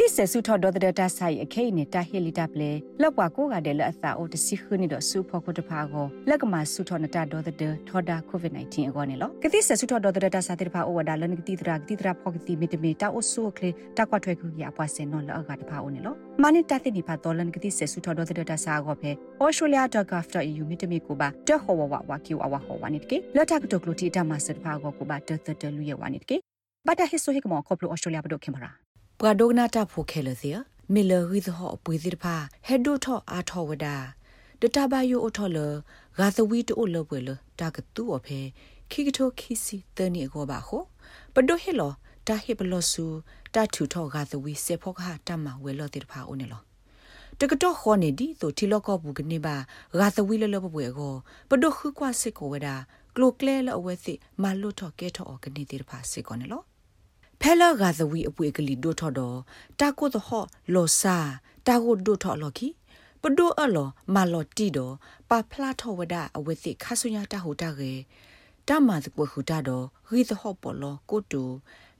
[0.00, 2.70] တိဆဆုထော်ဒေါ်တဲ့တာဆိုင်အခိနေတာဟီလီတပ်လေ
[3.02, 7.56] လောက်ပွားကိုကတဲ့လက်အသာအိုတစီခနီတော့ဆူဖို့ခုတဖာကိုလက်ကမှာဆုထော်နတာဒေါ်တဲ့
[7.88, 19.10] ထော်ဒါကိုဗစ် -19 အကောနေလောကတိဆဆုထော်ဒေါ်တဲ့တာစာတဲ့ဖာအိုဝဒါလန်ကတိတရာကတိတရာဖောကတိမီတမီတာအိုဆူကလေတာကွာထွဲခုရအပွားစင်နော်လောက်ကတဖာအိုနေလောမနိတတဲ့နိဖာဒေါ်လန်ကတိဆဆုထော်ဒေါ်တဲ့တာစာကိုဖဲ
[19.42, 26.36] australia.gov.au မီတမီကိုပါတဟောဝဝဝကီဝအဝဟောဝနိတကေလက်တာကတုကလိုတီတာမဆတ်ဖာကိုကိုပါတတတလူရဝနိတကေ
[26.86, 28.87] ဘာတာဟစ်ဆိုဟိကမောကောပလို australia ဘဒိုခင်ပါရာ
[29.20, 30.50] ပကဒိုဂနာတာဖိုခဲလစီ
[30.94, 32.34] မီလရီသဟအပွေစီတဖာ
[32.66, 33.96] ဟက်ဒိုထောအာထောဝဒါ
[34.60, 35.58] ဒတာဘယိုအထောလ
[36.18, 38.40] ဂါသဝီတိုလပွေလတာကတူအဖေ
[38.90, 40.82] ခိကထိုခိစီတနီအကောပါခို
[41.34, 41.92] ပဒိုဟေလော
[42.26, 43.04] တာဟေဘလောဆူ
[43.54, 46.62] တာထူထောဂါသဝီစေဖောခဟာတမဝဲလောတိတဖာအိုနေလော
[47.38, 49.56] တကတော့ခေါ်နေဒီဆိုထီလော့ကောဘူးကနေပါ
[49.98, 51.14] ဂါသဝီလလပပွေကို
[51.48, 52.74] ပဒိုခုကွာစစ်ကိုဝဒါ
[53.16, 56.62] ကလိုကလဲလအဝဲစီမလွတ်ထော့ကဲထော့ကနေတိတဖာစစ်ကောနေလော
[57.40, 59.36] ဖဲလာဂါသဝီအပွေကလေးဒိုထော်တော့
[59.80, 60.44] တာကိုတော့ဟော
[60.74, 61.16] လောစာ
[61.66, 62.68] တာကိုဒိုထော်လော်ခီ
[63.22, 64.94] ပဒိုအလောမာလော်တီတော့
[65.30, 67.92] ပါဖလာထော်ဝဒအဝဲသိခါဆုညာတာဟိုတာကေ
[68.68, 71.42] တာမာစပွေခူတာတော့ရီသဟောပေါ်လောကိုတူ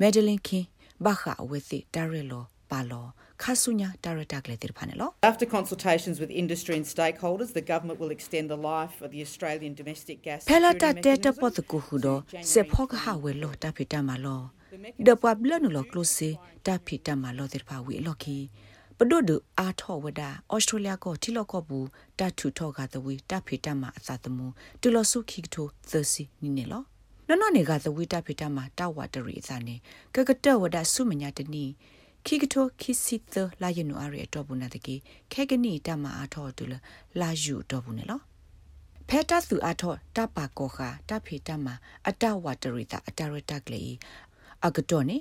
[0.00, 0.66] မက်ဒလင်ခင်း
[1.04, 3.06] ဘာခအဝဲသိတာရဲလောပါလော
[3.42, 9.72] ခါဆုညာဒါရတာကလေးတိဖာနေလော After consultations with industry and stakeholders the government will extend the life of the Australian
[9.80, 12.20] domestic gas ဖဲလာတာတဲတပတ်ကူဟူတော့
[12.52, 14.42] စေဖောကဟာဝဲလောတာဖီတာမာလော
[15.06, 16.28] ဒပဘလနလကလုစီ
[16.66, 18.38] တာဖီတမလောတဲ့ဖာဝီလော်ကီ
[18.98, 24.46] ပဒိုဒအာထောဝဒါဩစတြေးလျကိုတီလောကဘူးတာထူထောကတဝီတာဖီတမအသတမှု
[24.80, 26.82] တူလဆုခိကထိုသစီနီနေလော
[27.28, 29.74] နော်နော်နေကသဝီတာဖီတမတာဝတရီအစနေ
[30.14, 31.64] ကကတဝဒါဆုမညာတနီ
[32.26, 34.94] ခိကထိုခိစီသလာယနူအရီအတော့ဘူးနာတကေ
[35.32, 36.74] ခဲကနီတမအာထောတူလ
[37.20, 38.20] လာယူတော့ဘူးနေလော
[39.08, 41.66] ဖဲတသူအထောတပကောခာတဖေတမ
[42.08, 43.82] အတဝတရီတာအတရတကလေ
[44.66, 45.18] အကတော်နေ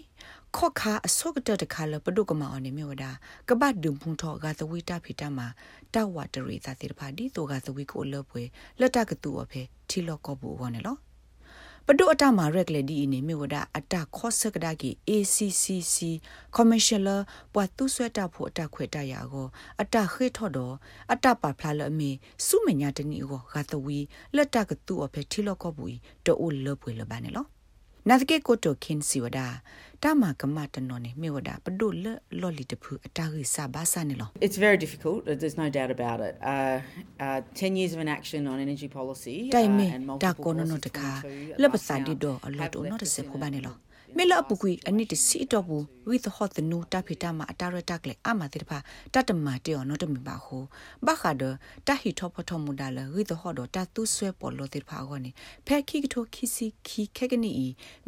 [0.56, 3.06] ခော့ခါအစောကတတခါလပဒုကမအောင်နေမြေဝဒ
[3.50, 5.48] ကပတ်ဒုံဖုန်ထောကသဝိတဖိတမှာ
[5.94, 8.44] တဝတရေသာတိတဖာဒီတောကသဝိကိုလပွေ
[8.80, 10.98] လက်တကတူအဖေထီလော့ကောဘူးဝနေလော
[11.88, 15.98] ပဒုအတမှာရက်လေဒီနေမြေဝဒအတခော့စကဒါကီ ACCC
[16.56, 17.08] commercial
[17.54, 19.48] ပွာသူဆွဲတာဖို့အတခွေတရကို
[19.82, 20.76] အတခေထော့တော့
[21.14, 22.12] အတပါဖလာလအမေ
[22.46, 24.00] စုမညာတနီကိုဂါသဝီ
[24.36, 27.48] လက်တကတူအဖေထီလော့ကောဘူးတိုလပွေလပါနေလော
[28.10, 29.48] နာတကေကိုတိုခင်စီဝဒာ
[30.04, 32.06] တာမကမတနော်နေမေဝဒာပဒုလ
[32.42, 36.78] လော်လီတဖူအတာရီစာဘာစာနေလော It's very difficult there's no doubt about it uh
[37.26, 39.88] uh 10 years of inaction on energy policy တိုင်မေ
[40.24, 41.12] တာကောနနတခါ
[41.62, 43.76] လပစာဒီတော့အလောတော့နော်တစေဖို့ပါနေလော
[44.18, 48.78] မေလအပူကွီအနိတစီတော့ဘူးဝိသဟတ်တနူတာဖိတာမအတာရတက်လေအမတိတဖာ
[49.14, 50.58] တတမတေော်နော်တမပါဟု
[51.06, 51.44] ဘခါဒ
[51.88, 55.32] တဟီထောဖထမူဒါလဝိသဟတ်တော့တတူဆွဲပေါ်လို့တိတဖာကောနေ
[55.68, 57.52] ဖဲခိကထိုခိစီခိခဲကနီ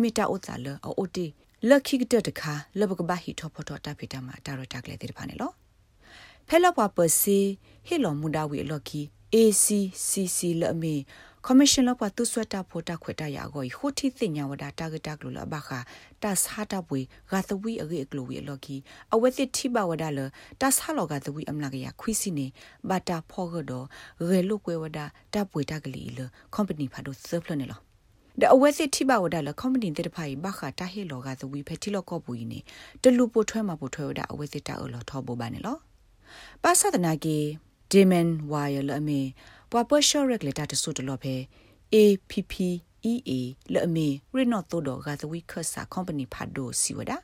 [0.02, 1.26] မိတာဥတာလအိုတီ
[1.70, 5.52] လခိကတတခါလဘကဘဟီထောဖထတာဖိတာမအတာရတက်လေတိတဖာနေလော
[6.48, 7.40] ဖဲလပွားပစီ
[7.88, 9.02] ဟီလောမူဒါဝီလော်ကီ
[9.36, 10.96] ACCC လအမေ
[11.48, 15.80] commission လောက်ပါသူဆွတ်တာဖို့တာခွတ်တာရကိုဟိုတီသိညာဝဒတာဂတာကလဘခာ
[16.24, 17.00] တတ်ဟာတာပွေ
[17.32, 18.76] ဂါသဝီအဂေကလိုဝီလော်ကီ
[19.14, 20.20] အဝဲစစ်တိဘဝဒါလ
[20.62, 22.48] တတ်ဟာလောဂါသဝီအမလာကရခွီစီနေ
[22.90, 23.72] ဘာတာဖောဂဒ
[24.30, 25.00] ရေလုကွေဝဒ
[25.34, 26.20] တာပွေတာကလီလ
[26.56, 27.80] company ဖာဒိုဆပ်လနေလော
[28.42, 32.60] ဒါအဝဲစစ်ထိပါဝဒါလကွန်ပဏီတဲ့ဖိုင်ဘခတာဟေလောကသဝီဖက်တီလောကောပူယီနေ
[33.02, 35.76] တလူပိုထွဲမှာပိုထွဲဝဒါအဝဲစစ်တာအလောထောဘောပါနေလော
[36.64, 37.38] ပါသဒနာကေ
[37.92, 39.22] ဒေမန်ဝါယလအမေ
[39.78, 41.36] ပွာပရှော့ရက်လက်တာတဆုတလောဖဲ
[41.96, 43.32] APPEA
[43.74, 47.18] လအမေရနော့တိုဒဂါသဝီခဆာကုမ္ပဏီဖတ်ဒိုစီဝဒါ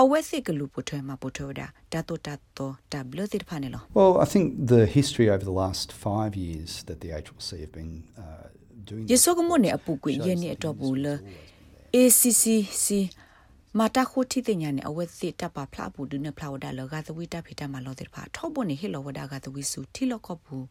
[0.00, 7.74] အဝဲစစ်ကလူပိုထွဲမှာပိုထွဲဝဒါတာတိုတာတိုတာဘလသစ်ဖာနေလော Well I think the history over the last 5 years that the HLC have
[7.78, 8.46] been uh,
[8.88, 11.06] doing ယေဆုကမွနေအပူကွေရနေတော့ဘူးလ
[12.02, 12.86] ACCC
[13.78, 20.64] မာတာခိုတီတင်ညာနေအဝဲစစ်တပ်ပါဖလာဘူးဒုနေဖလာဝဒါလဂါသဝီတပ်ဖိတမလောတဲ့ဖာထောဘနေဟေလောဝဒါဂါသဝီစုတီလောကဘူး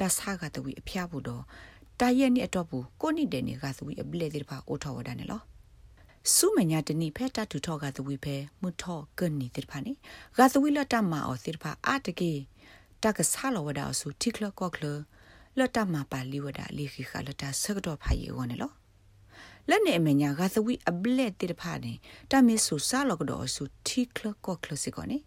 [0.00, 1.42] တဆာဂါသဝီအဖျားဘူးတော့
[2.00, 5.42] တာရဲ့နေတော့ဘူးကိုနိတဲ့နေဂါသဝီအပလက်တဲ့ဖာအိုထောဝဒါနေလော
[6.34, 9.92] စုမညာတနိဖဲတတူထောဂါသဝီဖဲမှုထောကနိတဲ့ဖာနေ
[10.36, 12.32] ဂါသဝီလတမအောစစ်ဖာအတကေ
[13.02, 14.84] တကဆာလောဝဒါစုတိကလကောကလ
[15.58, 18.72] လတမပါလီဝဒါလီခိခလတာဆကတော့ဖာယေဝနေလော
[19.68, 21.92] လက်နေအမညာကသဝီအဘလက်တိတဖာနေ
[22.30, 25.18] တမေဆူဆာလောကတော်ဆူတီကလကောကလစီကောနေ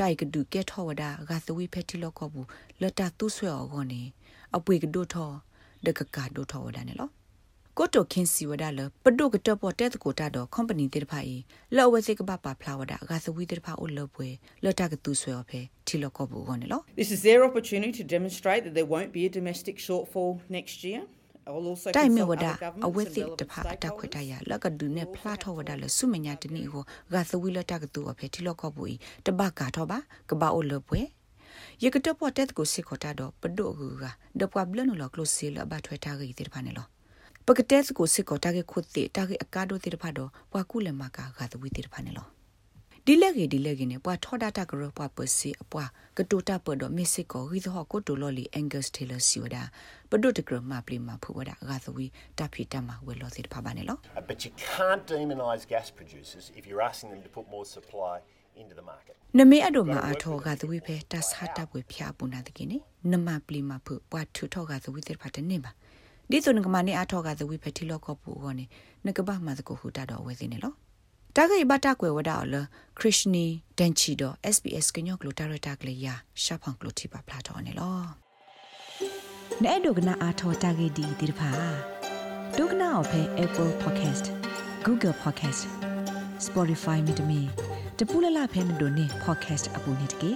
[0.00, 2.46] တိုက်ကဒုကဲထောဝဒါကသဝီဖက်တီလောကဘူး
[2.80, 4.02] လတတူဆွဲအောကောနေ
[4.56, 5.30] အပွေကဒုထော
[5.86, 7.08] ဒကကဒုထောဝဒါနေလော
[7.78, 11.36] ကိုတိုခင်စီဝဒါလပဒုကတပေါ်တဲ့ကိုတာတော့ company တိတဖာဤ
[11.76, 14.28] လောဝစီကပပဖလာဝဒါကသဝီတိတဖာအိုလောပွဲ
[14.64, 21.02] လတကတူဆွဲော်ဖဲတီလောကဘူးကောနေလော This is their opportunity to demonstrate that there won't be a domestic shortfall next year
[21.96, 22.46] တိုင်မေဝဒ
[22.86, 28.84] အဝဲတိတဖာအတခွတ်တရလကဒုနေဖလာထောဝဒလဆုမညာတနီကိုဂါသဝီလတကတူအဖေတီလောကပူ
[29.26, 29.98] တဘကာထောပါ
[30.28, 31.00] ကဘာအိုလပွဲ
[31.82, 34.04] ယကတပေါ်တက်ကိုစစ်ခတာတော့ပဒိုကူက
[34.40, 36.86] ဒပွားဘလနလကလိုစီလဘထွေတာဂီတိဖာနေလော
[37.46, 42.39] ပကတက်ကိုစစ်ခတာကေခုတ်တိတာကေအကာဒိုတိဖာတော့ပွာကူလမကာဂါသဝီတိဖာနေလော
[43.12, 45.84] ဒီလက်ကြီးဒီလက်ကြီးနဲ့ပွာထောဒတာကရပွာပစီအပွာ
[46.18, 49.62] ကတိုတာပဒမစ်စစ်ကိုဟီသောကိုတိုလော်လီအန်ဂတ်စတေလာစီဝဒါ
[50.10, 52.06] ပဒုတကရမပလီမဖူဝဒါဂါသဝီ
[52.38, 53.96] တဖီတမဝဲလောစစ်ဖာပါနေလော
[54.30, 58.16] But you can't demonise gas producers if you're asking them to put more supply
[58.60, 59.14] into the market.
[59.38, 62.78] နမေအဒိုမာအထောကသဝိဖေတဆာတပ်ဝေဖျားပူနာတကိနေ
[63.12, 65.70] နမပလီမဖုပွားထုထောကသဝိတေဖတ်နေပါ
[66.30, 68.64] ဒီစုံကမနေအထောကသဝိဖေတီလောကပူဟောနေ
[69.06, 70.74] နကဘာမသကိုဟူတာတော့ဝဲစင်းနေလော
[71.36, 72.54] တာဂိဘတာကွယ်ဝဒါလ
[72.98, 73.46] ခရစ်နီ
[73.78, 77.98] ဒန်ချီတော့ SBS ကညောကလိုတာရတာကလေးယာရှာဖောင်ကလိုတီပါဖလာတော့နေလော
[79.64, 81.50] နဲ့ဒုကနာအထောတာဂိဒီဒီဖာ
[82.58, 84.24] ဒုကနာအဖေ Apple Podcast
[84.86, 85.62] Google Podcast
[86.46, 87.40] Spotify မြေတမီ
[87.98, 90.32] တပူလလဖဲမတို့နေ podcast အပူနေတကေ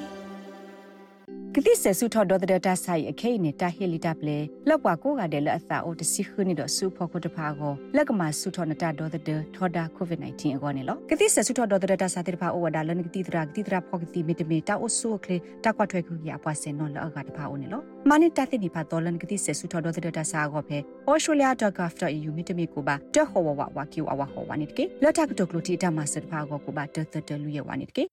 [1.56, 9.22] ကတိဆဆုထော်ဒေါ်တဲ့တာဆိုင်အခိနေတာဟီလီတပ်လေလောက်ကွာကိုကတဲ့လက်အသာအိုတစီခနီတော့ဆူဖို့ကိုတဖာကိုလက်ကမှာဆုထော်နတာဒေါ်တဲ့
[9.56, 17.80] ထော်ဒါကိုဗစ် -19 အကောနေလောကတိဆဆုထော်ဒေါ်တဲ့တာစာတဲ့ဖာအိုဝဒါလန်ကတိတရာကတိတရာဖောကတိမီတမီတာအိုဆူကလေတာကွာထွဲခုရပွားစင်နော်လောက်ကတဖာအိုနေလော
[18.10, 20.78] မနိတသိနေဖာဒေါ်လန်ကတိဆဆုထော်ဒေါ်တဲ့တာစာကိုဖဲ
[21.10, 28.04] australia.gov.au မီတမီကိုပါတဟောဝဝဝကီအဝဟောဝနိတကေလက်တာကတုကလိုတီတာမဆတ်ဖာကိုကိုပါတတတလူရဝနိတကေ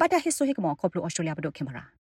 [0.00, 1.99] ဘာတာဟစ်ဆိုဟိကမောကောပလို australia ဘဒိုခင်ပါရာ